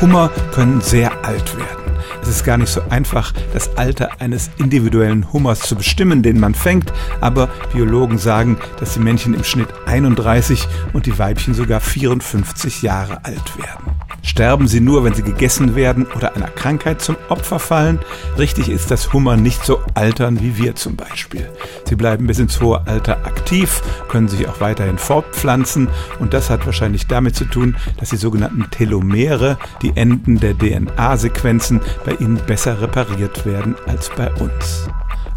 [0.00, 1.92] Hummer können sehr alt werden.
[2.22, 6.54] Es ist gar nicht so einfach, das Alter eines individuellen Hummers zu bestimmen, den man
[6.54, 6.90] fängt,
[7.20, 13.24] aber Biologen sagen, dass die Männchen im Schnitt 31 und die Weibchen sogar 54 Jahre
[13.24, 13.99] alt werden.
[14.22, 17.98] Sterben sie nur, wenn sie gegessen werden oder einer Krankheit zum Opfer fallen?
[18.38, 21.48] Richtig ist, dass Hummer nicht so altern wie wir zum Beispiel.
[21.84, 25.88] Sie bleiben bis ins hohe Alter aktiv, können sich auch weiterhin fortpflanzen
[26.18, 31.80] und das hat wahrscheinlich damit zu tun, dass die sogenannten Telomere, die Enden der DNA-Sequenzen,
[32.04, 34.88] bei ihnen besser repariert werden als bei uns.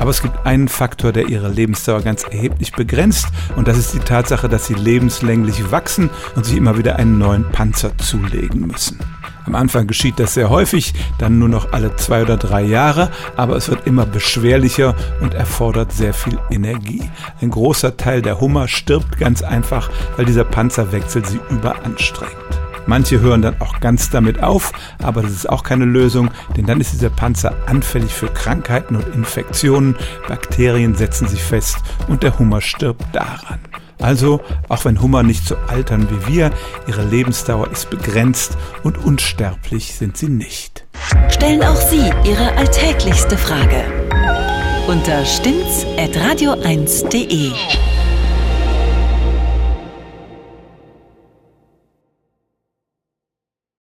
[0.04, 4.00] Aber es gibt einen Faktor, der ihre Lebensdauer ganz erheblich begrenzt und das ist die
[4.00, 9.00] Tatsache, dass sie lebenslänglich wachsen und sich immer wieder einen neuen Panzer zulegen müssen.
[9.46, 13.56] Am Anfang geschieht das sehr häufig, dann nur noch alle zwei oder drei Jahre, aber
[13.56, 17.10] es wird immer beschwerlicher und erfordert sehr viel Energie.
[17.40, 22.63] Ein großer Teil der Hummer stirbt ganz einfach, weil dieser Panzerwechsel sie überanstrengt.
[22.86, 26.82] Manche hören dann auch ganz damit auf, aber das ist auch keine Lösung, denn dann
[26.82, 29.96] ist dieser Panzer anfällig für Krankheiten und Infektionen,
[30.28, 31.78] Bakterien setzen sich fest
[32.08, 33.60] und der Hummer stirbt daran.
[34.00, 36.52] Also, auch wenn Hummer nicht so altern wie wir,
[36.88, 40.86] ihre Lebensdauer ist begrenzt und unsterblich sind sie nicht.
[41.30, 43.84] Stellen auch Sie Ihre alltäglichste Frage
[44.88, 47.93] unter stimmt's at radio1.de.